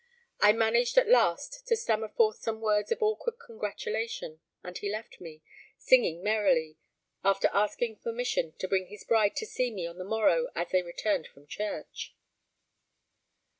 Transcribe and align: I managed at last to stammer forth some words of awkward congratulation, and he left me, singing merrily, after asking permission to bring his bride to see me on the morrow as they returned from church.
I 0.39 0.51
managed 0.51 0.97
at 0.97 1.07
last 1.07 1.67
to 1.67 1.75
stammer 1.75 2.07
forth 2.09 2.37
some 2.41 2.59
words 2.59 2.91
of 2.91 3.03
awkward 3.03 3.33
congratulation, 3.37 4.39
and 4.63 4.75
he 4.75 4.89
left 4.91 5.21
me, 5.21 5.43
singing 5.77 6.23
merrily, 6.23 6.77
after 7.23 7.51
asking 7.53 7.97
permission 7.97 8.53
to 8.53 8.67
bring 8.67 8.87
his 8.87 9.03
bride 9.03 9.35
to 9.35 9.45
see 9.45 9.69
me 9.69 9.85
on 9.85 9.99
the 9.99 10.03
morrow 10.03 10.47
as 10.55 10.69
they 10.71 10.81
returned 10.81 11.27
from 11.27 11.45
church. 11.45 12.15